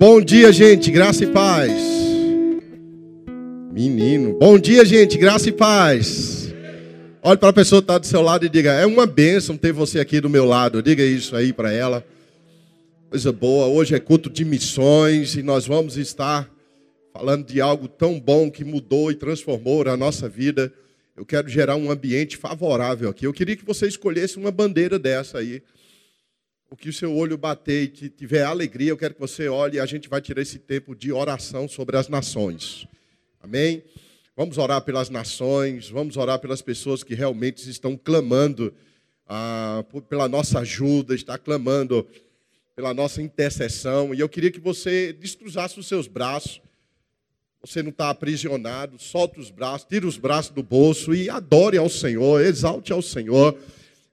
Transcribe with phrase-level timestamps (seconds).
[0.00, 1.70] Bom dia, gente, graça e paz.
[3.70, 6.54] Menino, bom dia, gente, graça e paz.
[7.22, 9.74] Olhe para a pessoa que está do seu lado e diga: é uma bênção ter
[9.74, 10.82] você aqui do meu lado.
[10.82, 12.02] Diga isso aí para ela.
[13.10, 16.50] Coisa boa, hoje é culto de missões e nós vamos estar
[17.12, 20.72] falando de algo tão bom que mudou e transformou a nossa vida.
[21.14, 23.26] Eu quero gerar um ambiente favorável aqui.
[23.26, 25.60] Eu queria que você escolhesse uma bandeira dessa aí
[26.70, 29.76] o que o seu olho bater e que tiver alegria, eu quero que você olhe
[29.76, 32.86] e a gente vai tirar esse tempo de oração sobre as nações.
[33.42, 33.82] Amém?
[34.36, 38.72] Vamos orar pelas nações, vamos orar pelas pessoas que realmente estão clamando
[39.26, 42.06] ah, pela nossa ajuda, está clamando
[42.76, 44.14] pela nossa intercessão.
[44.14, 46.62] E eu queria que você descruzasse os seus braços.
[47.62, 51.88] Você não está aprisionado, solta os braços, tira os braços do bolso e adore ao
[51.88, 53.58] Senhor, exalte ao Senhor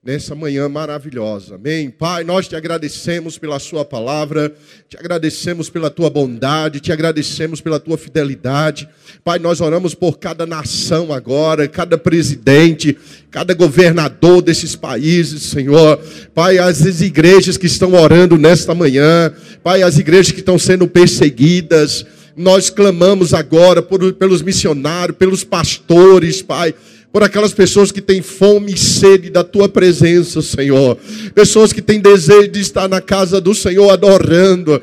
[0.08, 1.56] nessa manhã maravilhosa.
[1.56, 1.90] Amém.
[1.90, 4.56] Pai, nós te agradecemos pela Sua palavra,
[4.88, 8.88] te agradecemos pela Tua bondade, te agradecemos pela Tua fidelidade.
[9.22, 12.98] Pai, nós oramos por cada nação agora, cada presidente,
[13.30, 16.00] cada governador desses países, Senhor.
[16.34, 22.06] Pai, as igrejas que estão orando nesta manhã, Pai, as igrejas que estão sendo perseguidas.
[22.34, 26.74] Nós clamamos agora por, pelos missionários, pelos pastores, Pai
[27.12, 30.98] por aquelas pessoas que têm fome e sede da tua presença, Senhor.
[31.34, 34.82] Pessoas que têm desejo de estar na casa do Senhor adorando.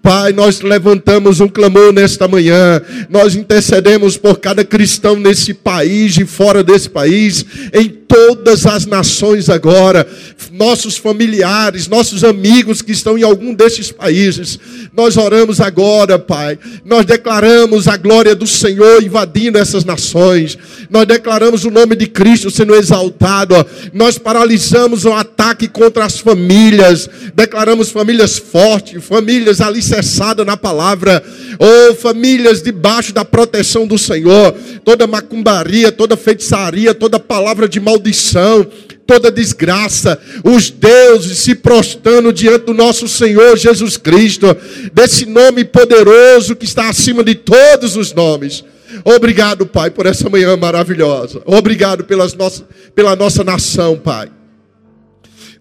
[0.00, 2.80] Pai, nós levantamos um clamor nesta manhã.
[3.10, 9.48] Nós intercedemos por cada cristão nesse país e fora desse país, em todas as nações
[9.48, 10.06] agora,
[10.52, 14.58] nossos familiares, nossos amigos que estão em algum desses países.
[14.92, 16.58] Nós oramos agora, Pai.
[16.84, 20.56] Nós declaramos a glória do Senhor invadindo essas nações.
[20.88, 23.54] Nós declaramos o nome de Cristo sendo exaltado.
[23.92, 25.33] Nós paralisamos o ataque
[25.72, 27.08] contra as famílias.
[27.34, 31.22] Declaramos famílias fortes, famílias alicerçadas na palavra.
[31.58, 34.54] Ou oh, famílias debaixo da proteção do Senhor.
[34.84, 38.66] Toda macumbaria, toda feitiçaria, toda palavra de maldição
[39.06, 44.56] toda desgraça, os deuses se prostrando diante do nosso Senhor Jesus Cristo,
[44.94, 48.64] desse nome poderoso que está acima de todos os nomes.
[49.04, 51.42] Obrigado, Pai, por essa manhã maravilhosa.
[51.44, 54.30] Obrigado pelas nossas, pela nossa nação, Pai.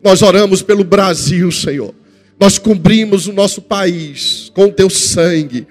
[0.04, 1.94] Nós oramos pelo Brasil, Senhor.
[2.40, 5.66] Nós cobrimos o nosso país com o teu sangue.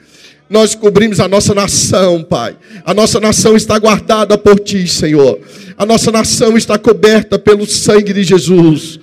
[0.48, 2.56] Nós cobrimos a nossa nação, Pai.
[2.84, 5.38] A nossa nação está guardada por ti, Senhor.
[5.76, 9.00] A nossa nação está coberta pelo sangue de Jesus.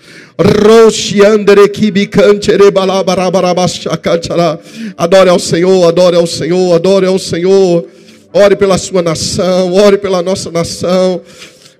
[4.97, 7.85] Adore ao Senhor, adore ao Senhor, adore ao Senhor.
[8.31, 11.21] Ore pela sua nação, ore pela nossa nação.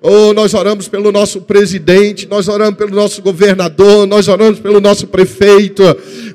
[0.02, 5.08] Oh, nós oramos pelo nosso presidente, nós oramos pelo nosso governador, nós oramos pelo nosso
[5.08, 5.84] prefeito.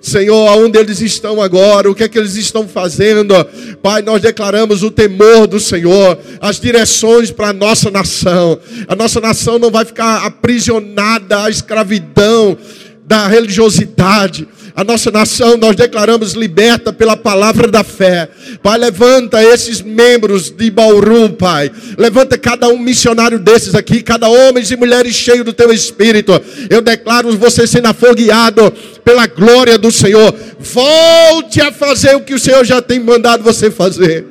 [0.02, 3.34] Senhor, aonde eles estão agora, o que é que eles estão fazendo?
[3.82, 8.58] Pai, nós declaramos o temor do Senhor, as direções para a nossa nação.
[8.86, 12.58] A nossa nação não vai ficar aprisionada à escravidão
[13.06, 14.46] da religiosidade
[14.76, 18.28] a nossa nação nós declaramos liberta pela palavra da fé.
[18.60, 21.70] Pai, levanta esses membros de Bauru, Pai.
[21.96, 26.32] Levanta cada um missionário desses aqui, cada homem e mulheres cheio do teu espírito.
[26.68, 28.72] Eu declaro você sendo afogueado
[29.04, 30.34] pela glória do Senhor.
[30.58, 34.26] Volte a fazer o que o Senhor já tem mandado você fazer.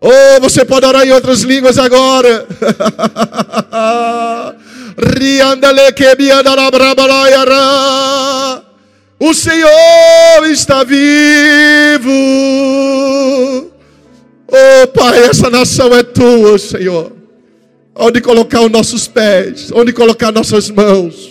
[0.00, 2.46] Oh, você pode orar em outras línguas agora.
[4.96, 6.04] Riandale que
[9.20, 12.10] o Senhor está vivo.
[14.48, 17.12] Oh Pai, essa nação é tua, Senhor.
[17.94, 21.28] Onde colocar os nossos pés, onde colocar nossas mãos.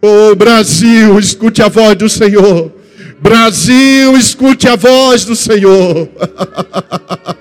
[0.00, 2.72] Oh Brasil, escute a voz do Senhor.
[3.20, 6.08] Brasil, escute a voz do Senhor.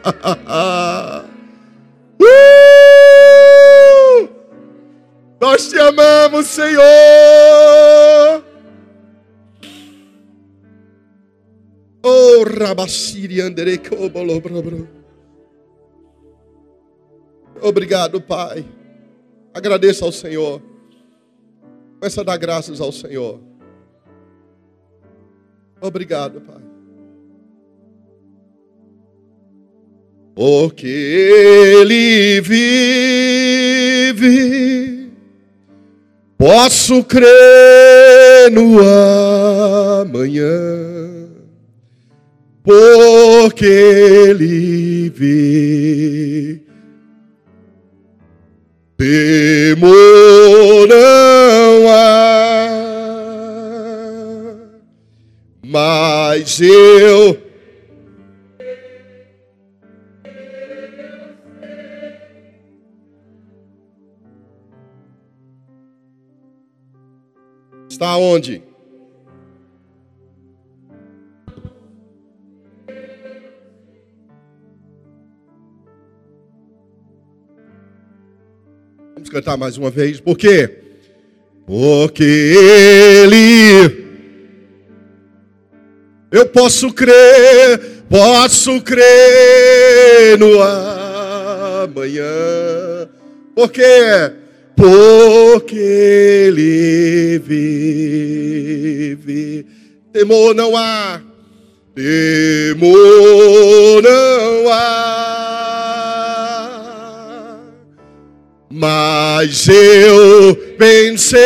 [5.43, 6.81] Nós te amamos, Senhor.
[12.01, 13.41] Oh, Rabaciri
[17.61, 18.65] Obrigado, Pai.
[19.53, 20.61] Agradeça ao Senhor.
[21.99, 23.41] Começa a dar graças ao Senhor.
[25.81, 26.63] Obrigado, Pai.
[30.33, 34.13] Porque Ele vive,
[36.43, 38.77] posso crer no
[40.01, 40.51] amanhã
[42.61, 46.59] porque ele vê.
[48.97, 52.67] Temor não há,
[55.65, 57.42] mas eu.
[68.03, 68.61] Está onde?
[79.13, 80.19] Vamos cantar mais uma vez.
[80.19, 80.79] Por quê?
[81.65, 84.03] Porque Ele.
[86.29, 92.25] Eu posso crer, posso crer no amanhã.
[93.55, 94.42] Por quê?
[94.83, 95.79] Porque
[96.49, 99.65] Ele vive.
[100.11, 101.21] Temor não há,
[101.95, 105.13] temor não há.
[108.69, 111.39] Mas eu pensei,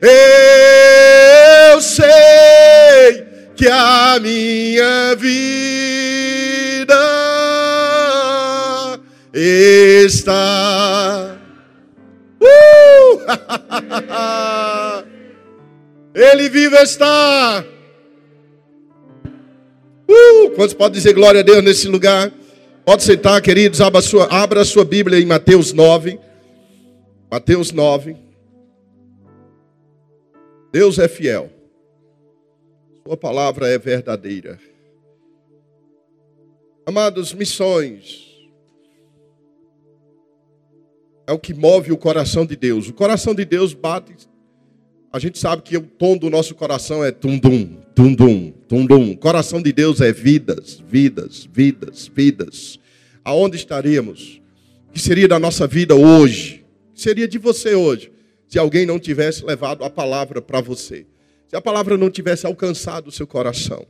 [0.00, 3.24] eu sei
[3.56, 5.82] que a minha vida
[9.34, 11.41] está.
[12.42, 13.22] Uh!
[16.18, 17.64] Ele vivo está.
[20.08, 20.50] Uh!
[20.56, 22.32] Quantos podem dizer glória a Deus nesse lugar?
[22.84, 26.18] Pode sentar, queridos, abra a sua, abra a sua Bíblia em Mateus 9.
[27.30, 28.16] Mateus 9.
[30.72, 31.50] Deus é fiel.
[33.06, 34.58] Sua palavra é verdadeira.
[36.84, 38.31] Amados, missões
[41.26, 42.88] é o que move o coração de Deus.
[42.88, 44.12] O coração de Deus bate.
[45.12, 49.12] A gente sabe que o tom do nosso coração é tum-dum, tum-dum, tum-dum.
[49.12, 52.78] O coração de Deus é vidas, vidas, vidas, vidas.
[53.22, 54.40] Aonde estaríamos?
[54.88, 56.64] O que seria da nossa vida hoje?
[56.90, 58.10] O que seria de você hoje?
[58.48, 61.06] Se alguém não tivesse levado a palavra para você.
[61.46, 63.86] Se a palavra não tivesse alcançado o seu coração.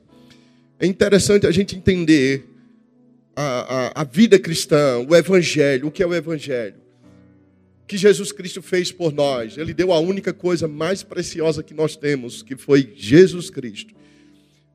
[0.79, 2.45] É interessante a gente entender
[3.37, 5.87] a, a, a vida cristã, o evangelho.
[5.87, 6.82] O que é o evangelho?
[7.93, 9.59] Que Jesus Cristo fez por nós.
[9.59, 13.95] Ele deu a única coisa mais preciosa que nós temos, que foi Jesus Cristo.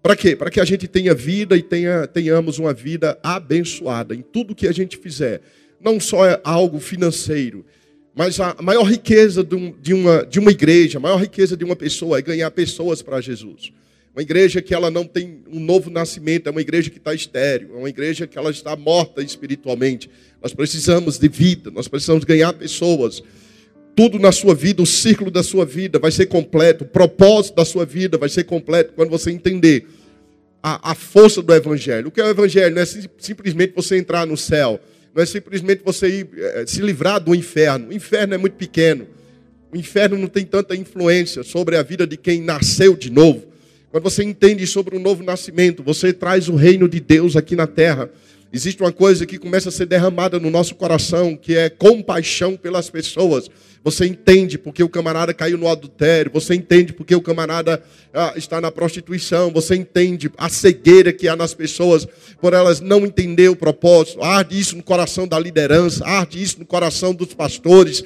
[0.04, 0.36] Para quê?
[0.36, 4.68] Para que a gente tenha vida e tenha, tenhamos uma vida abençoada em tudo que
[4.68, 5.42] a gente fizer.
[5.82, 7.66] Não só é algo financeiro,
[8.14, 9.56] mas a maior riqueza de
[9.96, 13.74] uma, de uma igreja, a maior riqueza de uma pessoa é ganhar pessoas para Jesus.
[14.18, 17.70] Uma igreja que ela não tem um novo nascimento, é uma igreja que está estéreo,
[17.76, 20.10] é uma igreja que ela está morta espiritualmente.
[20.42, 23.22] Nós precisamos de vida, nós precisamos ganhar pessoas.
[23.96, 27.64] Tudo na sua vida, o círculo da sua vida vai ser completo, o propósito da
[27.64, 29.86] sua vida vai ser completo quando você entender
[30.64, 32.08] a, a força do Evangelho.
[32.08, 32.74] O que é o Evangelho?
[32.74, 32.86] Não é
[33.20, 34.80] simplesmente você entrar no céu,
[35.14, 37.90] não é simplesmente você ir, é, se livrar do inferno.
[37.90, 39.06] O inferno é muito pequeno.
[39.72, 43.56] O inferno não tem tanta influência sobre a vida de quem nasceu de novo.
[43.92, 47.66] Quando você entende sobre o novo nascimento, você traz o reino de Deus aqui na
[47.66, 48.10] terra.
[48.52, 52.90] Existe uma coisa que começa a ser derramada no nosso coração, que é compaixão pelas
[52.90, 53.50] pessoas.
[53.84, 57.82] Você entende porque o camarada caiu no adultério, você entende porque o camarada
[58.14, 62.06] ah, está na prostituição, você entende a cegueira que há nas pessoas
[62.42, 64.22] por elas não entender o propósito.
[64.22, 68.04] Arde isso no coração da liderança, arde isso no coração dos pastores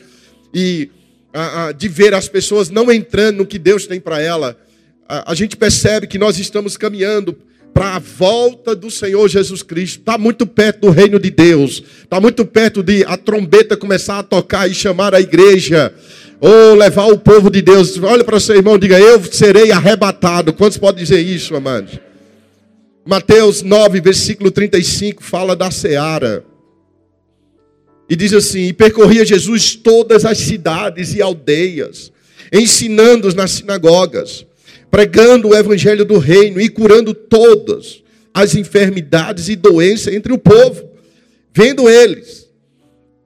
[0.54, 0.92] e
[1.34, 4.56] ah, ah, de ver as pessoas não entrando no que Deus tem para ela
[5.12, 7.38] a, a gente percebe que nós estamos caminhando
[7.74, 10.00] para a volta do Senhor Jesus Cristo.
[10.00, 11.84] Está muito perto do reino de Deus.
[12.04, 15.94] Está muito perto de a trombeta começar a tocar e chamar a igreja.
[16.40, 18.02] Ou levar o povo de Deus.
[18.02, 20.54] Olha para o seu irmão diga: Eu serei arrebatado.
[20.54, 22.00] Quantos podem dizer isso, amados?
[23.06, 26.46] Mateus 9, versículo 35 fala da seara.
[28.10, 32.12] E diz assim: E percorria Jesus todas as cidades e aldeias,
[32.52, 34.46] ensinando-os nas sinagogas
[34.92, 40.92] pregando o evangelho do reino e curando todas as enfermidades e doenças entre o povo.
[41.54, 42.50] Vendo eles,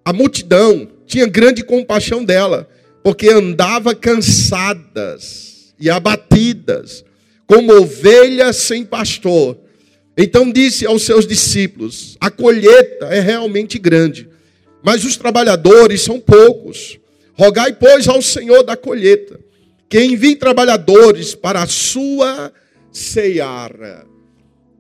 [0.06, 2.70] a multidão tinha grande compaixão dela,
[3.04, 7.04] porque andava cansadas e abatidas,
[7.48, 9.58] como ovelhas sem pastor.
[10.16, 14.30] Então disse aos seus discípulos: A colheita é realmente grande,
[14.84, 17.00] mas os trabalhadores são poucos.
[17.34, 19.45] Rogai, pois, ao Senhor da colheita
[19.90, 22.52] que envie trabalhadores para a sua
[22.92, 24.06] ceara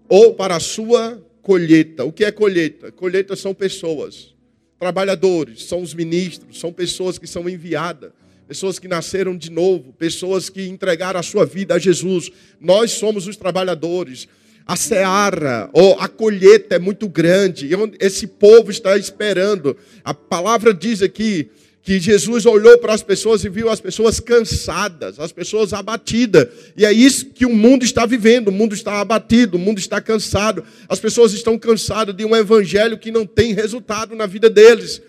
[0.09, 2.03] ou para a sua colheita.
[2.03, 2.91] O que é colheita?
[2.91, 4.33] Colheita são pessoas,
[4.79, 8.11] trabalhadores, são os ministros, são pessoas que são enviadas,
[8.47, 12.31] pessoas que nasceram de novo, pessoas que entregaram a sua vida a Jesus.
[12.59, 14.27] Nós somos os trabalhadores.
[14.67, 17.69] A seara ou a colheita é muito grande.
[17.99, 19.77] Esse povo está esperando.
[20.03, 21.51] A palavra diz aqui
[21.85, 26.47] que Jesus olhou para as pessoas e viu as pessoas cansadas, as pessoas abatidas.
[26.75, 28.47] E é isso que o mundo está vivendo.
[28.47, 30.63] O mundo está abatido, o mundo está cansado.
[30.89, 34.99] As pessoas estão cansadas de um evangelho que não tem resultado na vida deles.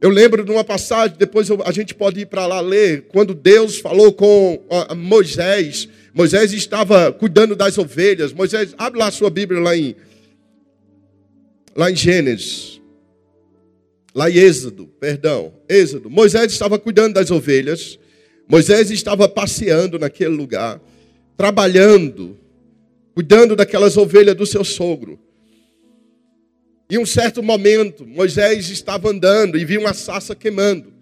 [0.00, 3.78] Eu lembro de uma passagem, depois a gente pode ir para lá ler, quando Deus
[3.78, 4.62] falou com
[4.96, 5.88] Moisés.
[6.14, 8.32] Moisés estava cuidando das ovelhas.
[8.32, 9.96] Moisés, abre lá a sua Bíblia lá em,
[11.74, 12.81] lá em Gênesis.
[14.14, 16.10] Lá em Êxodo, perdão, Êxodo.
[16.10, 17.98] Moisés estava cuidando das ovelhas.
[18.46, 20.80] Moisés estava passeando naquele lugar,
[21.36, 22.38] trabalhando,
[23.14, 25.18] cuidando daquelas ovelhas do seu sogro.
[26.90, 30.92] Em um certo momento, Moisés estava andando e viu uma sassa queimando.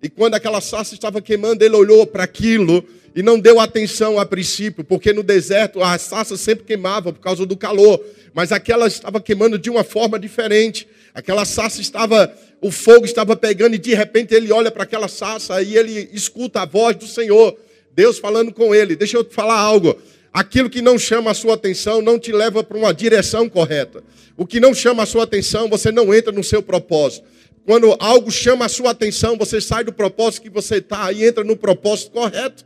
[0.00, 2.84] E quando aquela sassa estava queimando, ele olhou para aquilo
[3.14, 7.44] e não deu atenção a princípio, porque no deserto a sassa sempre queimava por causa
[7.44, 8.00] do calor,
[8.32, 10.86] mas aquela estava queimando de uma forma diferente.
[11.12, 15.62] Aquela sassa estava, o fogo estava pegando e de repente ele olha para aquela sassa
[15.62, 17.56] e ele escuta a voz do Senhor,
[17.92, 18.94] Deus falando com ele.
[18.94, 19.96] Deixa eu te falar algo.
[20.32, 24.02] Aquilo que não chama a sua atenção não te leva para uma direção correta.
[24.36, 27.26] O que não chama a sua atenção, você não entra no seu propósito.
[27.66, 31.42] Quando algo chama a sua atenção, você sai do propósito que você está e entra
[31.42, 32.64] no propósito correto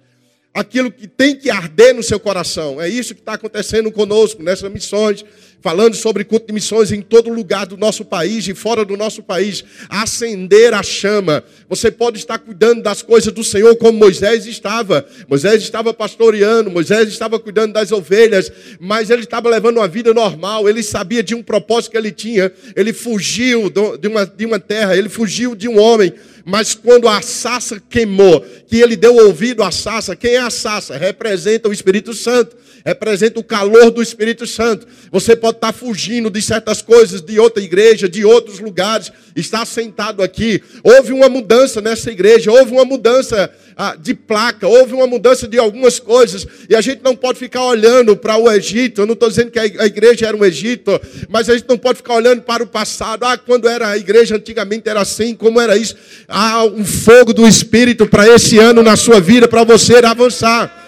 [0.54, 2.80] aquilo que tem que arder no seu coração.
[2.80, 5.24] É isso que está acontecendo conosco nessas missões,
[5.60, 9.20] falando sobre culto de missões em todo lugar do nosso país e fora do nosso
[9.20, 9.64] país.
[9.88, 11.42] Acender a chama.
[11.68, 15.04] Você pode estar cuidando das coisas do Senhor como Moisés estava.
[15.28, 20.68] Moisés estava pastoreando, Moisés estava cuidando das ovelhas, mas ele estava levando uma vida normal.
[20.68, 22.52] Ele sabia de um propósito que ele tinha.
[22.76, 26.12] Ele fugiu de uma, de uma terra, ele fugiu de um homem
[26.44, 30.96] mas quando a sassa queimou, que ele deu ouvido à sassa, quem é a sassa?
[30.96, 34.86] Representa o Espírito Santo, representa o calor do Espírito Santo.
[35.10, 40.22] Você pode estar fugindo de certas coisas de outra igreja, de outros lugares, está sentado
[40.22, 40.62] aqui.
[40.82, 45.58] Houve uma mudança nessa igreja, houve uma mudança ah, de placa, houve uma mudança de
[45.58, 49.00] algumas coisas, e a gente não pode ficar olhando para o Egito.
[49.00, 51.00] Eu não estou dizendo que a igreja era um Egito,
[51.30, 53.24] mas a gente não pode ficar olhando para o passado.
[53.24, 55.96] Ah, quando era a igreja antigamente era assim, como era isso.
[56.28, 60.83] Há um fogo do Espírito para esse ano na sua vida, para você avançar.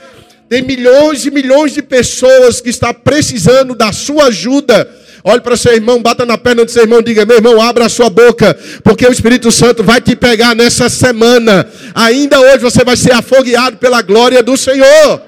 [0.49, 4.89] Tem milhões e milhões de pessoas que estão precisando da sua ajuda
[5.29, 7.89] Olhe para seu irmão, bata na perna do seu irmão, diga: meu irmão, abra a
[7.89, 11.69] sua boca, porque o Espírito Santo vai te pegar nessa semana.
[11.97, 15.23] Ainda hoje você vai ser afogueado pela glória do Senhor.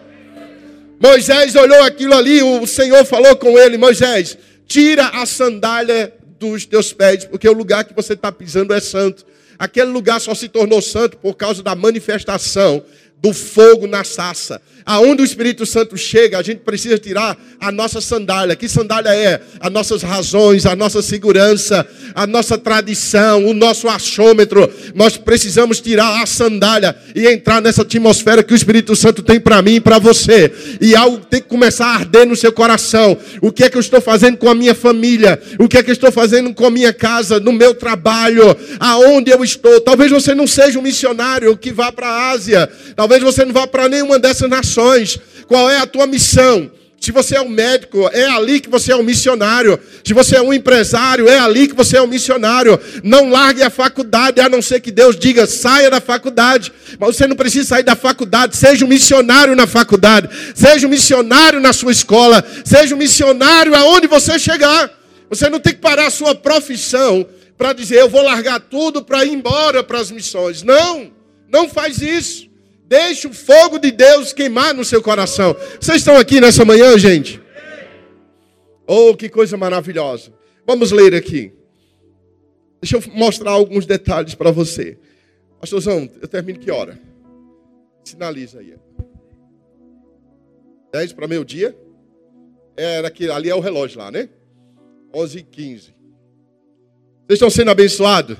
[1.01, 6.93] Moisés olhou aquilo ali, o Senhor falou com ele: Moisés, tira a sandália dos teus
[6.93, 9.27] pés, porque o lugar que você está pisando é santo.
[9.59, 12.85] Aquele lugar só se tornou santo por causa da manifestação
[13.21, 14.61] do fogo na sassa.
[14.87, 18.57] Aonde o Espírito Santo chega, a gente precisa tirar a nossa sandália.
[18.57, 19.41] Que sandália é?
[19.61, 24.71] As nossas razões, a nossa segurança, a nossa tradição, o nosso achômetro.
[24.95, 29.61] Nós precisamos tirar a sandália e entrar nessa atmosfera que o Espírito Santo tem para
[29.61, 30.51] mim e para você.
[30.81, 33.19] E algo tem que começar a arder no seu coração.
[33.43, 35.39] O que é que eu estou fazendo com a minha família?
[35.59, 38.57] O que é que eu estou fazendo com a minha casa, no meu trabalho?
[38.81, 39.83] Aonde eu estou?
[39.83, 42.71] Talvez você não seja um missionário que vá para a Ásia.
[42.97, 46.71] Talvez você não vá para nenhuma dessas nações qual é a tua missão?
[47.01, 49.79] Se você é um médico, é ali que você é um missionário.
[50.05, 52.79] Se você é um empresário, é ali que você é um missionário.
[53.05, 56.73] Não largue a faculdade, a não ser que Deus diga, saia da faculdade.
[56.99, 58.57] Mas você não precisa sair da faculdade.
[58.57, 60.29] Seja um missionário na faculdade.
[60.55, 62.45] Seja um missionário na sua escola.
[62.65, 64.91] Seja um missionário aonde você chegar.
[65.31, 67.25] Você não tem que parar a sua profissão
[67.57, 70.63] para dizer, eu vou largar tudo para ir embora para as missões.
[70.63, 71.13] Não,
[71.49, 72.48] não faz isso.
[72.89, 75.55] Deixe o fogo de Deus queimar no seu coração.
[75.79, 77.39] Vocês estão aqui nessa manhã, gente?
[78.87, 80.33] Oh, que coisa maravilhosa.
[80.67, 81.53] Vamos ler aqui.
[82.81, 84.99] Deixa eu mostrar alguns detalhes para você.
[85.61, 86.99] Pastorzão, eu termino que hora?
[88.03, 88.75] Sinaliza aí.
[90.91, 91.77] 10 para meio dia?
[92.75, 94.31] Era que ali é o relógio lá, né?
[95.15, 95.83] 11 e 15.
[95.83, 95.95] Vocês
[97.33, 98.39] estão sendo abençoados?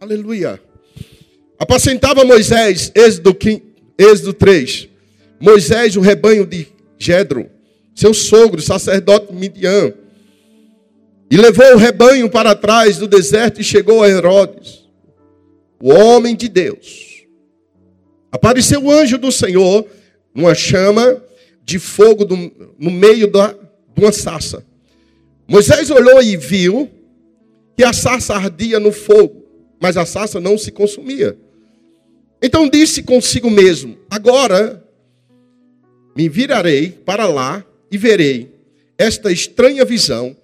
[0.00, 0.60] Aleluia.
[1.60, 3.62] Apacentava Moisés, Êxodo, 15,
[3.98, 4.88] Êxodo 3.
[5.38, 6.66] Moisés, o rebanho de
[6.98, 7.44] Gedron,
[7.94, 9.92] seu sogro, sacerdote Midian.
[11.30, 14.88] E levou o rebanho para trás do deserto e chegou a Herodes,
[15.82, 17.26] o homem de Deus.
[18.32, 19.86] Apareceu o anjo do Senhor
[20.34, 21.22] numa chama
[21.62, 22.36] de fogo do,
[22.78, 24.64] no meio da, de uma sarça.
[25.46, 26.90] Moisés olhou e viu
[27.76, 29.44] que a sarça ardia no fogo,
[29.78, 31.36] mas a sarça não se consumia.
[32.42, 34.84] Então disse consigo mesmo: Agora
[36.16, 38.50] me virarei para lá e verei
[38.96, 40.36] esta estranha visão,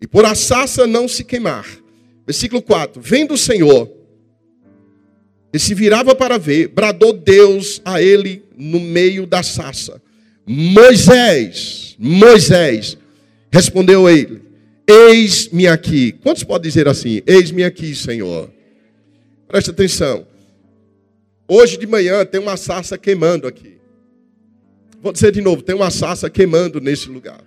[0.00, 1.66] e por a sassa não se queimar.
[2.26, 3.90] Versículo 4: Vendo o Senhor
[5.52, 10.00] e se virava para ver, bradou Deus a ele no meio da sassa:
[10.46, 12.96] Moisés, Moisés,
[13.50, 14.42] respondeu ele:
[14.86, 16.12] Eis-me aqui.
[16.12, 17.22] Quantos podem dizer assim?
[17.26, 18.50] Eis-me aqui, Senhor.
[19.46, 20.26] Presta atenção.
[21.48, 23.78] Hoje de manhã tem uma sarça queimando aqui.
[25.00, 27.42] Vou dizer de novo: tem uma sarça queimando nesse lugar.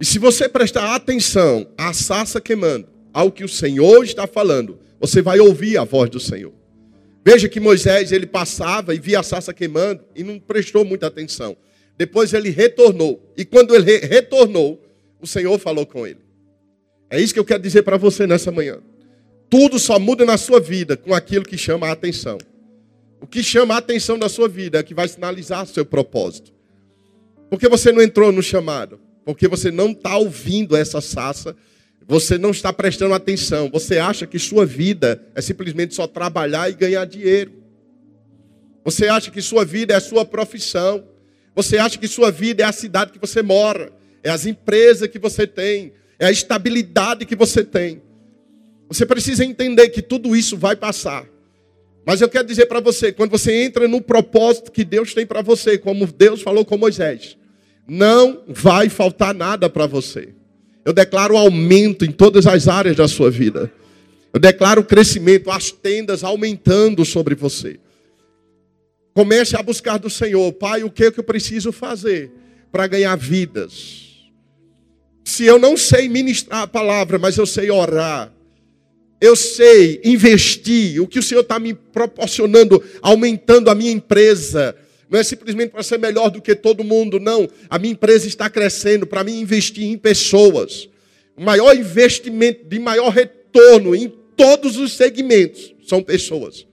[0.00, 5.22] E se você prestar atenção à sarça queimando, ao que o Senhor está falando, você
[5.22, 6.52] vai ouvir a voz do Senhor.
[7.24, 11.56] Veja que Moisés ele passava e via a sarça queimando e não prestou muita atenção.
[11.96, 13.32] Depois ele retornou.
[13.36, 14.82] E quando ele retornou,
[15.20, 16.18] o Senhor falou com ele.
[17.08, 18.80] É isso que eu quero dizer para você nessa manhã.
[19.52, 22.38] Tudo só muda na sua vida com aquilo que chama a atenção.
[23.20, 26.50] O que chama a atenção da sua vida é que vai sinalizar seu propósito.
[27.50, 28.98] Porque você não entrou no chamado?
[29.26, 31.54] Porque você não está ouvindo essa sassa,
[32.08, 33.68] você não está prestando atenção.
[33.70, 37.52] Você acha que sua vida é simplesmente só trabalhar e ganhar dinheiro.
[38.82, 41.06] Você acha que sua vida é a sua profissão.
[41.54, 43.92] Você acha que sua vida é a cidade que você mora,
[44.22, 48.00] é as empresas que você tem, é a estabilidade que você tem.
[48.92, 51.26] Você precisa entender que tudo isso vai passar.
[52.04, 55.40] Mas eu quero dizer para você, quando você entra no propósito que Deus tem para
[55.40, 57.38] você, como Deus falou com Moisés,
[57.88, 60.30] não vai faltar nada para você.
[60.84, 63.72] Eu declaro aumento em todas as áreas da sua vida.
[64.32, 67.78] Eu declaro crescimento, as tendas aumentando sobre você.
[69.14, 72.30] Comece a buscar do Senhor, Pai, o que, é que eu preciso fazer
[72.70, 74.30] para ganhar vidas?
[75.24, 78.32] Se eu não sei ministrar a palavra, mas eu sei orar,
[79.22, 84.74] eu sei investir, o que o Senhor está me proporcionando, aumentando a minha empresa,
[85.08, 87.48] não é simplesmente para ser melhor do que todo mundo, não.
[87.70, 90.88] A minha empresa está crescendo para mim investir em pessoas.
[91.36, 96.66] O maior investimento de maior retorno em todos os segmentos são pessoas.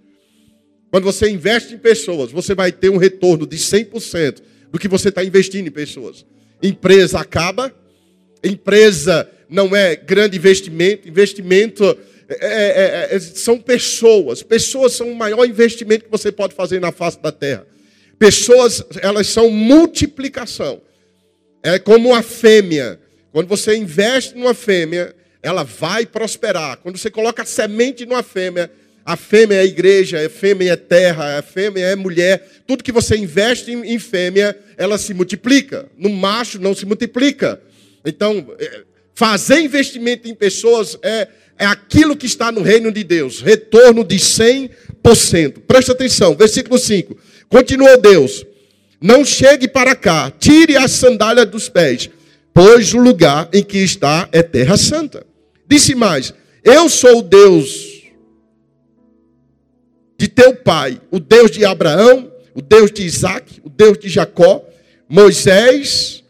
[0.89, 4.41] Quando você investe em pessoas, você vai ter um retorno de 100%
[4.71, 6.25] do que você está investindo em pessoas.
[6.63, 7.71] Empresa acaba,
[8.43, 11.95] empresa não é grande investimento, investimento
[12.29, 14.43] é, é, é, é são pessoas.
[14.43, 17.65] Pessoas são o maior investimento que você pode fazer na face da terra.
[18.17, 20.81] Pessoas, elas são multiplicação.
[21.63, 22.99] É como a fêmea.
[23.31, 26.77] Quando você investe numa fêmea, ela vai prosperar.
[26.77, 28.69] Quando você coloca semente numa fêmea,
[29.05, 32.47] a fêmea é a igreja, a fêmea é terra, a fêmea é mulher.
[32.67, 35.87] Tudo que você investe em, fêmea, ela se multiplica.
[35.97, 37.61] No macho não se multiplica.
[38.05, 38.83] Então, é,
[39.15, 41.27] fazer investimento em pessoas é,
[41.59, 43.41] é aquilo que está no reino de Deus.
[43.41, 45.59] Retorno de 100%.
[45.67, 47.17] Presta atenção, versículo 5.
[47.49, 48.45] Continuou Deus:
[49.01, 52.09] Não chegue para cá, tire a sandália dos pés,
[52.53, 55.25] pois o lugar em que está é terra santa.
[55.67, 58.03] Disse mais: Eu sou o Deus
[60.17, 64.63] de teu pai, o Deus de Abraão, o Deus de Isaac, o Deus de Jacó.
[65.07, 66.23] Moisés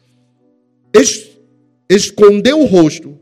[1.89, 3.19] escondeu o rosto,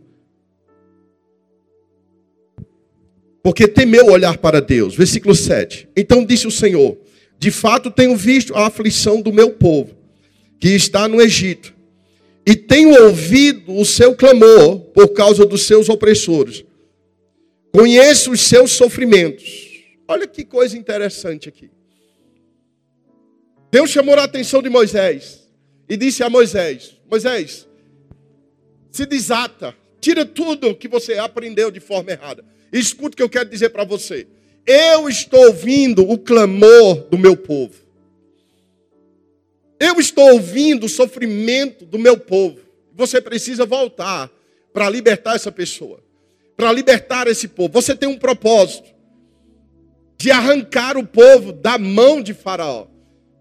[3.48, 4.94] porque temeu olhar para Deus.
[4.94, 5.88] Versículo 7.
[5.96, 6.98] Então disse o Senhor:
[7.40, 9.96] de fato, tenho visto a aflição do meu povo,
[10.60, 11.74] que está no Egito,
[12.46, 16.66] e tenho ouvido o seu clamor por causa dos seus opressores.
[17.72, 19.70] Conheço os seus sofrimentos.
[20.10, 21.72] Olha que coisa interessante aqui.
[23.72, 25.48] Deus chamou a atenção de Moisés
[25.88, 27.66] e disse a Moisés: Moisés,
[28.92, 32.57] se desata, tira tudo que você aprendeu de forma errada.
[32.72, 34.28] Escuta o que eu quero dizer para você.
[34.66, 37.76] Eu estou ouvindo o clamor do meu povo.
[39.80, 42.60] Eu estou ouvindo o sofrimento do meu povo.
[42.94, 44.32] Você precisa voltar
[44.74, 46.04] para libertar essa pessoa,
[46.56, 47.74] para libertar esse povo.
[47.74, 48.90] Você tem um propósito
[50.18, 52.88] de arrancar o povo da mão de Faraó,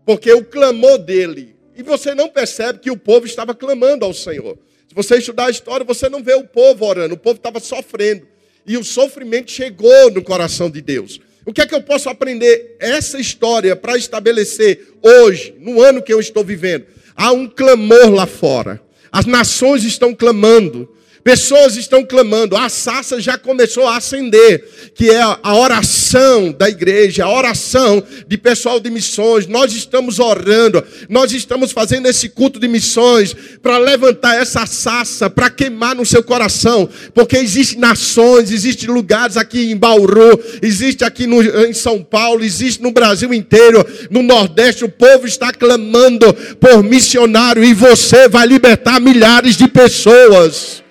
[0.05, 4.59] porque o clamor dele, e você não percebe que o povo estava clamando ao Senhor.
[4.87, 8.29] Se você estudar a história, você não vê o povo orando, o povo estava sofrendo.
[8.67, 11.21] E o sofrimento chegou no coração de Deus.
[11.45, 16.13] O que é que eu posso aprender essa história para estabelecer hoje, no ano que
[16.13, 16.87] eu estou vivendo?
[17.15, 18.81] Há um clamor lá fora.
[19.13, 20.93] As nações estão clamando.
[21.27, 27.25] Pessoas estão clamando, a sassa já começou a acender, que é a oração da igreja,
[27.25, 29.49] a oração de pessoal de missões.
[29.49, 35.51] Nós estamos orando, nós estamos fazendo esse culto de missões para levantar essa sassa, para
[35.51, 41.43] queimar no seu coração, porque existem nações, existem lugares aqui em Bauru, existe aqui no,
[41.43, 47.65] em São Paulo, existe no Brasil inteiro, no Nordeste, o povo está clamando por missionário
[47.65, 50.86] e você vai libertar milhares de pessoas.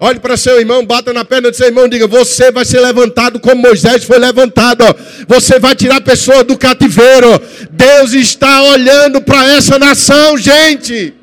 [0.00, 3.38] Olhe para seu irmão, bata na perna do seu irmão diga: Você vai ser levantado
[3.38, 4.84] como Moisés foi levantado.
[5.28, 7.40] Você vai tirar a pessoa do cativeiro.
[7.70, 11.14] Deus está olhando para essa nação, gente.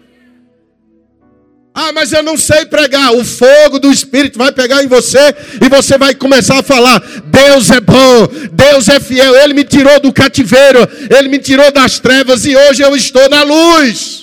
[1.74, 3.14] Ah, mas eu não sei pregar.
[3.14, 7.70] O fogo do Espírito vai pegar em você e você vai começar a falar: Deus
[7.70, 9.36] é bom, Deus é fiel.
[9.36, 13.44] Ele me tirou do cativeiro, ele me tirou das trevas e hoje eu estou na
[13.44, 14.21] luz.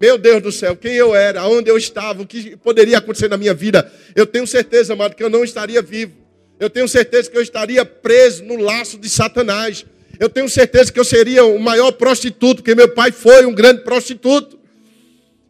[0.00, 3.36] Meu Deus do céu, quem eu era, onde eu estava, o que poderia acontecer na
[3.36, 3.90] minha vida.
[4.14, 6.12] Eu tenho certeza, amado, que eu não estaria vivo.
[6.60, 9.86] Eu tenho certeza que eu estaria preso no laço de Satanás.
[10.18, 13.82] Eu tenho certeza que eu seria o maior prostituto, porque meu pai foi um grande
[13.82, 14.58] prostituto.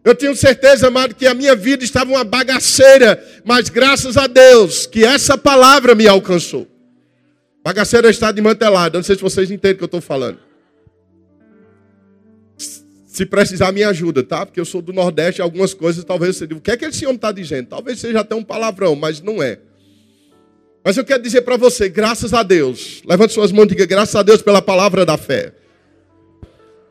[0.04, 4.86] Eu tenho certeza, amado, que a minha vida estava uma bagaceira, mas graças a Deus
[4.86, 6.68] que essa palavra me alcançou.
[7.64, 10.45] Bagaceira está de mantelada, não sei se vocês entendem o que eu estou falando.
[13.16, 14.44] Se precisar, me ajuda, tá?
[14.44, 17.06] Porque eu sou do Nordeste, algumas coisas talvez você diga, o que é que esse
[17.06, 17.68] homem está dizendo?
[17.68, 19.58] Talvez seja até um palavrão, mas não é.
[20.84, 24.14] Mas eu quero dizer para você, graças a Deus, levante suas mãos e diga, graças
[24.14, 25.54] a Deus pela palavra da fé.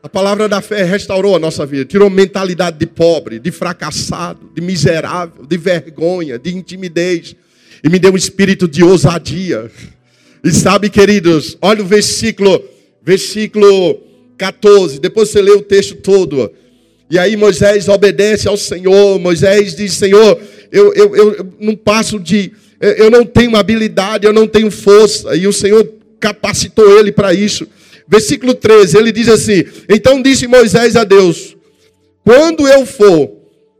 [0.02, 4.60] A palavra da fé restaurou a nossa vida, tirou mentalidade de pobre, de fracassado, de
[4.60, 7.36] miserável, de vergonha, de intimidez,
[7.84, 9.70] e me deu um espírito de ousadia.
[10.42, 12.64] E sabe, queridos, olha o versículo,
[13.00, 14.05] versículo
[14.36, 16.52] 14, depois você lê o texto todo.
[17.10, 22.52] E aí Moisés obedece ao Senhor, Moisés diz: Senhor, eu, eu, eu não passo de.
[22.80, 27.66] Eu não tenho habilidade, eu não tenho força, e o Senhor capacitou ele para isso
[28.06, 31.56] versículo 13, ele diz assim: Então disse Moisés a Deus:
[32.24, 33.32] Quando eu for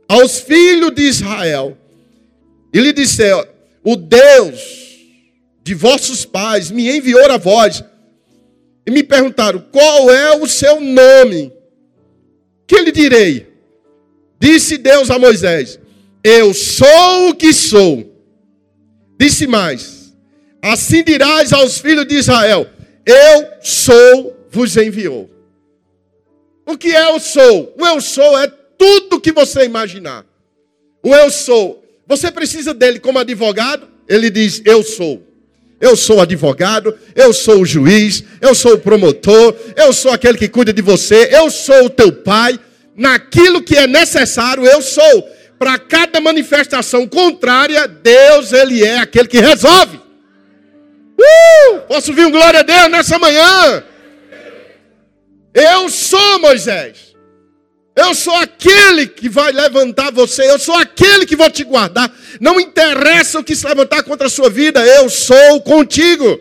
[0.07, 1.77] aos filhos de Israel
[2.73, 3.35] e lhe disser:
[3.83, 4.77] O Deus
[5.63, 7.83] de vossos pais me enviou a vós,
[8.87, 11.51] e me perguntaram: Qual é o seu nome?
[12.65, 13.47] Que lhe direi?
[14.39, 15.77] Disse Deus a Moisés:
[16.23, 18.15] Eu sou o que sou.
[19.19, 20.15] Disse mais:
[20.61, 22.67] Assim dirás aos filhos de Israel:
[23.07, 25.29] eu sou vos enviou.
[26.65, 27.73] O que é eu sou?
[27.79, 28.47] O eu sou é
[28.77, 30.25] tudo que você imaginar.
[31.01, 31.81] O eu sou.
[32.05, 33.87] Você precisa dele como advogado?
[34.09, 35.26] Ele diz: Eu sou.
[35.79, 40.47] Eu sou advogado, eu sou o juiz, eu sou o promotor, eu sou aquele que
[40.47, 42.59] cuida de você, eu sou o teu pai.
[42.95, 45.29] Naquilo que é necessário, eu sou.
[45.59, 49.97] Para cada manifestação contrária, Deus, ele é aquele que resolve.
[51.19, 51.79] Uh!
[51.87, 53.83] Posso ouvir um glória a Deus nessa manhã?
[55.53, 57.06] Eu sou Moisés.
[57.97, 60.47] Eu sou aquele que vai levantar você.
[60.47, 62.15] Eu sou aquele que vou te guardar.
[62.39, 64.85] Não interessa o que se levantar contra a sua vida.
[64.85, 66.39] Eu sou contigo.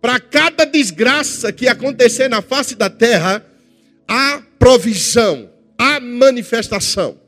[0.00, 3.44] Para cada desgraça que acontecer na face da terra,
[4.06, 7.18] há provisão, há manifestação.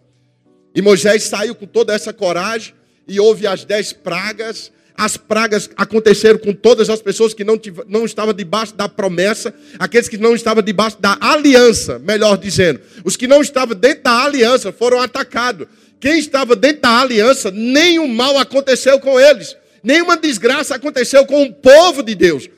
[0.73, 2.75] E Moisés saiu com toda essa coragem
[3.09, 8.05] e houve as dez pragas as pragas aconteceram com todas as pessoas que não, não
[8.05, 12.81] estavam debaixo da promessa, aqueles que não estavam debaixo da aliança, melhor dizendo.
[13.05, 15.67] Os que não estavam dentro da aliança foram atacados.
[16.01, 19.57] Quem estava dentro da aliança, nenhum mal aconteceu com eles.
[19.83, 22.49] Nenhuma desgraça aconteceu com o povo de Deus.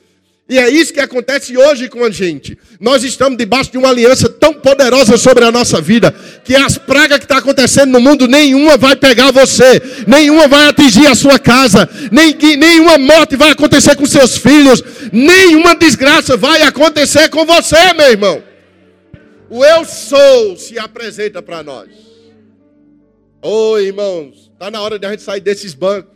[0.49, 2.57] E é isso que acontece hoje com a gente.
[2.79, 6.11] Nós estamos debaixo de uma aliança tão poderosa sobre a nossa vida,
[6.43, 10.67] que as pragas que estão tá acontecendo no mundo, nenhuma vai pegar você, nenhuma vai
[10.67, 14.83] atingir a sua casa, nem, nenhuma morte vai acontecer com seus filhos,
[15.13, 18.43] nenhuma desgraça vai acontecer com você, meu irmão.
[19.51, 21.89] O eu sou se apresenta para nós.
[23.43, 26.11] Oi, irmãos, está na hora de a gente sair desses bancos.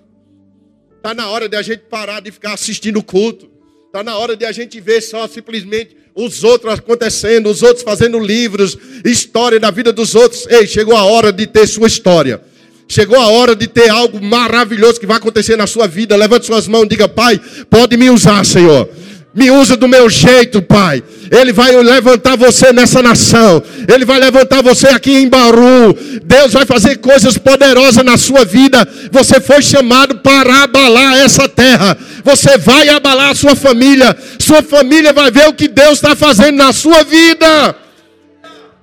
[0.97, 3.52] Está na hora de a gente parar de ficar assistindo o culto.
[3.93, 8.17] Está na hora de a gente ver só simplesmente os outros acontecendo, os outros fazendo
[8.17, 8.75] livros,
[9.05, 10.47] história da vida dos outros.
[10.47, 12.41] Ei, chegou a hora de ter sua história.
[12.87, 16.15] Chegou a hora de ter algo maravilhoso que vai acontecer na sua vida.
[16.15, 18.89] Levante suas mãos e diga: Pai, pode me usar, Senhor.
[19.35, 21.03] Me usa do meu jeito, Pai.
[21.31, 23.63] Ele vai levantar você nessa nação.
[23.91, 25.97] Ele vai levantar você aqui em Bauru.
[26.23, 28.87] Deus vai fazer coisas poderosas na sua vida.
[29.11, 31.97] Você foi chamado para abalar essa terra.
[32.23, 34.15] Você vai abalar a sua família.
[34.37, 37.75] Sua família vai ver o que Deus está fazendo na sua vida.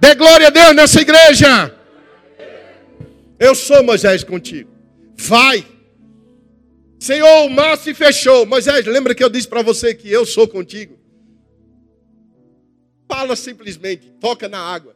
[0.01, 1.73] Dê glória a Deus nessa igreja.
[3.39, 4.69] Eu sou Moisés contigo.
[5.17, 5.65] Vai.
[7.01, 8.45] Senhor, o mar se fechou.
[8.45, 10.99] Moisés, lembra que eu disse para você que eu sou contigo?
[13.09, 14.95] Fala simplesmente, toca na água.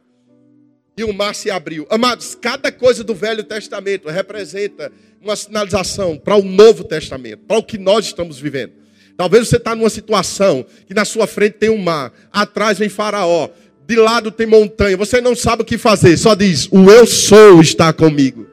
[0.95, 1.87] E o mar se abriu.
[1.89, 7.63] Amados, cada coisa do Velho Testamento representa uma sinalização para o Novo Testamento, para o
[7.63, 8.73] que nós estamos vivendo.
[9.17, 13.49] Talvez você está numa situação que na sua frente tem um mar, atrás vem Faraó,
[13.87, 17.61] de lado tem montanha, você não sabe o que fazer, só diz: O eu sou
[17.61, 18.47] está comigo.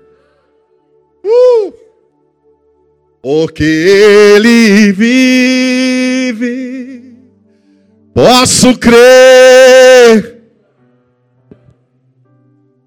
[1.23, 1.82] Uh!
[3.23, 6.45] Porque Ele vive,
[8.13, 10.43] posso crer.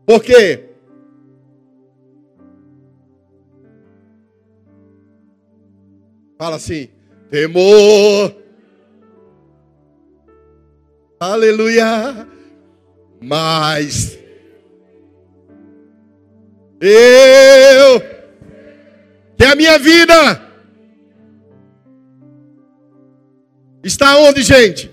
[0.06, 0.66] Por quê?
[6.38, 6.90] Fala assim,
[7.32, 8.36] temor.
[11.18, 12.28] Aleluia.
[13.22, 14.20] Mas
[16.82, 18.15] eu
[19.38, 20.42] que a minha vida
[23.84, 24.92] está onde, gente?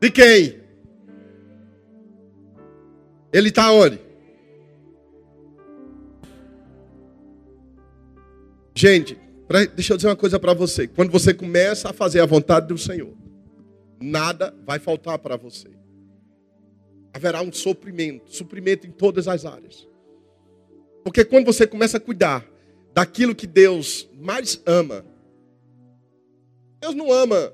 [0.00, 0.60] De quem?
[3.32, 3.98] Ele está onde?
[8.74, 10.86] Gente, pra, deixa eu dizer uma coisa para você.
[10.86, 13.14] Quando você começa a fazer a vontade do Senhor,
[14.00, 15.68] nada vai faltar para você.
[17.12, 19.88] Haverá um suprimento, suprimento em todas as áreas.
[21.04, 22.44] Porque quando você começa a cuidar
[22.94, 25.04] daquilo que Deus mais ama,
[26.80, 27.52] Deus não ama,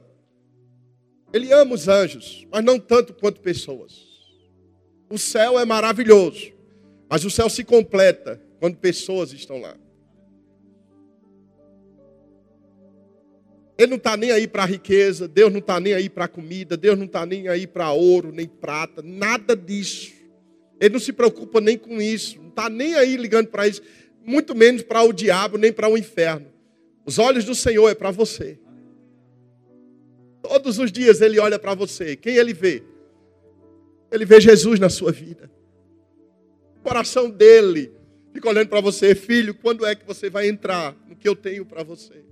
[1.32, 4.08] Ele ama os anjos, mas não tanto quanto pessoas.
[5.10, 6.52] O céu é maravilhoso,
[7.08, 9.76] mas o céu se completa quando pessoas estão lá.
[13.76, 16.28] Ele não está nem aí para a riqueza, Deus não está nem aí para a
[16.28, 20.19] comida, Deus não está nem aí para ouro, nem prata, nada disso.
[20.80, 23.82] Ele não se preocupa nem com isso, não está nem aí ligando para isso,
[24.24, 26.46] muito menos para o diabo, nem para o inferno.
[27.04, 28.58] Os olhos do Senhor é para você.
[30.42, 32.16] Todos os dias ele olha para você.
[32.16, 32.82] Quem ele vê?
[34.10, 35.50] Ele vê Jesus na sua vida.
[36.78, 37.92] O coração dele
[38.32, 41.66] fica olhando para você, filho, quando é que você vai entrar no que eu tenho
[41.66, 42.24] para você?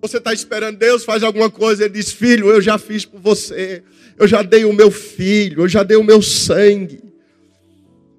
[0.00, 3.82] Você está esperando Deus faz alguma coisa, ele diz: Filho, eu já fiz por você,
[4.16, 7.02] eu já dei o meu filho, eu já dei o meu sangue.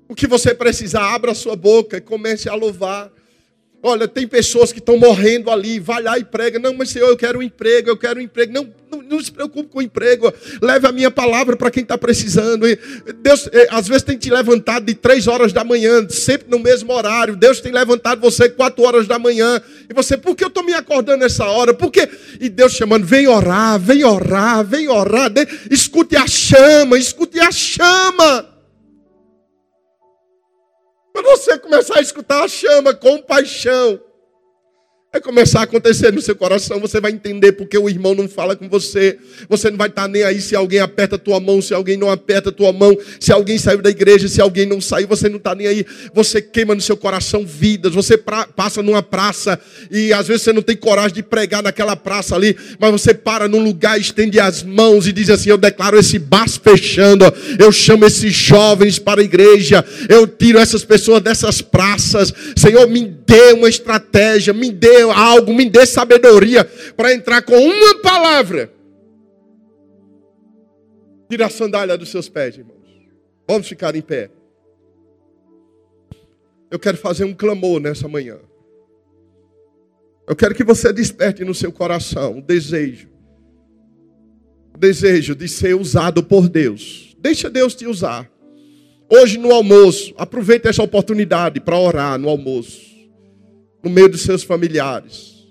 [0.07, 3.11] O que você precisar, abra sua boca e comece a louvar.
[3.81, 6.59] Olha, tem pessoas que estão morrendo ali, vai lá e prega.
[6.59, 8.51] Não, mas Senhor, eu quero um emprego, eu quero um emprego.
[8.51, 10.33] Não, não, não se preocupe com o emprego.
[10.61, 12.65] Leve a minha palavra para quem está precisando.
[13.21, 16.91] Deus, eh, às vezes, tem te levantado de três horas da manhã, sempre no mesmo
[16.91, 17.37] horário.
[17.37, 19.61] Deus tem levantado você quatro horas da manhã.
[19.89, 21.73] E você, por que eu estou me acordando nessa hora?
[21.73, 22.09] Por quê?
[22.41, 25.31] E Deus chamando, vem orar, vem orar, vem orar.
[25.71, 28.48] Escute a chama, escute a chama.
[31.19, 33.99] Quando você começar a escutar a chama com paixão,
[35.11, 38.55] Vai começar a acontecer no seu coração, você vai entender porque o irmão não fala
[38.55, 39.17] com você.
[39.49, 42.11] Você não vai estar nem aí se alguém aperta a tua mão, se alguém não
[42.11, 45.37] aperta a tua mão, se alguém saiu da igreja, se alguém não saiu, você não
[45.37, 45.83] está nem aí.
[46.13, 47.95] Você queima no seu coração vidas.
[47.95, 51.95] Você pra, passa numa praça e às vezes você não tem coragem de pregar naquela
[51.95, 55.97] praça ali, mas você para num lugar, estende as mãos e diz assim: Eu declaro
[55.97, 57.25] esse bar fechando,
[57.57, 62.31] eu chamo esses jovens para a igreja, eu tiro essas pessoas dessas praças.
[62.55, 66.63] Senhor, me dê uma estratégia, me dê algo, me dê sabedoria
[66.95, 68.71] para entrar com uma palavra.
[71.29, 72.79] Tira a sandália dos seus pés, irmãos.
[73.47, 74.31] Vamos ficar em pé.
[76.71, 78.38] Eu quero fazer um clamor nessa manhã.
[80.27, 83.09] Eu quero que você desperte no seu coração o desejo.
[84.73, 87.15] O desejo de ser usado por Deus.
[87.19, 88.29] Deixa Deus te usar.
[89.09, 92.88] Hoje no almoço, aproveite essa oportunidade para orar no almoço
[93.83, 95.47] no meio dos seus familiares.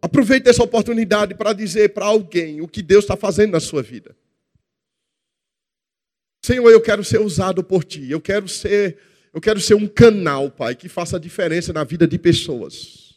[0.00, 4.16] Aproveite essa oportunidade para dizer para alguém o que Deus está fazendo na sua vida.
[6.44, 8.08] Senhor, eu quero ser usado por Ti.
[8.08, 8.98] Eu quero ser,
[9.34, 13.16] eu quero ser um canal, Pai, que faça diferença na vida de pessoas.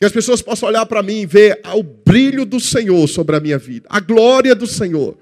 [0.00, 3.40] Que as pessoas possam olhar para mim e ver o brilho do Senhor sobre a
[3.40, 5.16] minha vida, a glória do Senhor.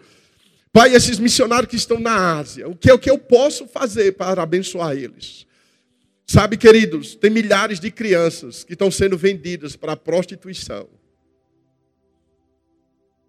[0.73, 4.43] Pai, esses missionários que estão na Ásia, o que, o que eu posso fazer para
[4.43, 5.47] abençoar eles?
[6.27, 10.89] Sabe, queridos, tem milhares de crianças que estão sendo vendidas para a prostituição.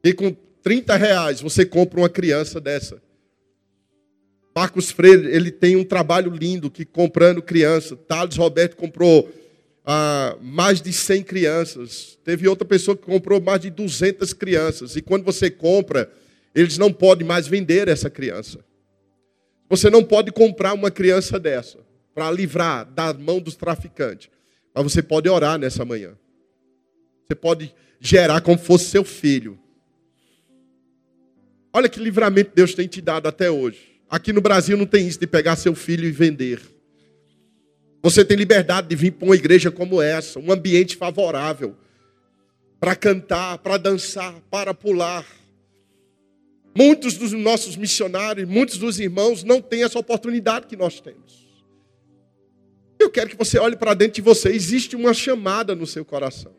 [0.04, 3.00] E com 30 reais você compra uma criança dessa.
[4.56, 7.96] Marcos Freire, ele tem um trabalho lindo que comprando criança.
[7.96, 9.32] Thales Roberto comprou
[9.86, 12.18] ah, mais de 100 crianças.
[12.24, 14.96] Teve outra pessoa que comprou mais de 200 crianças.
[14.96, 16.12] E quando você compra,
[16.56, 18.66] eles não podem mais vender essa criança.
[19.70, 21.87] Você não pode comprar uma criança dessa
[22.17, 24.27] para livrar da mão dos traficantes.
[24.73, 26.17] Mas você pode orar nessa manhã.
[27.23, 29.60] Você pode gerar como fosse seu filho.
[31.71, 34.01] Olha que livramento Deus tem te dado até hoje.
[34.10, 36.60] Aqui no Brasil não tem isso de pegar seu filho e vender.
[38.01, 41.75] Você tem liberdade de vir para uma igreja como essa, um ambiente favorável
[42.80, 45.23] para cantar, para dançar, para pular.
[46.75, 51.47] Muitos dos nossos missionários, muitos dos irmãos não têm essa oportunidade que nós temos.
[53.00, 54.50] Eu quero que você olhe para dentro de você.
[54.50, 56.52] Existe uma chamada no seu coração.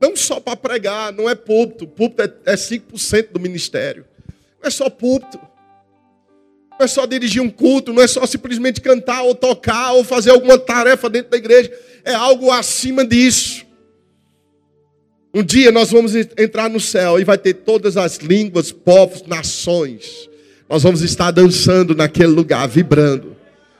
[0.00, 1.86] Não só para pregar, não é púlpito.
[1.86, 4.04] Púlpito é, é 5% do ministério.
[4.60, 5.38] Não é só púlpito.
[6.78, 10.30] Não é só dirigir um culto, não é só simplesmente cantar ou tocar ou fazer
[10.30, 11.72] alguma tarefa dentro da igreja.
[12.04, 13.64] É algo acima disso.
[15.32, 20.28] Um dia nós vamos entrar no céu e vai ter todas as línguas, povos, nações.
[20.68, 23.36] Nós vamos estar dançando naquele lugar, vibrando.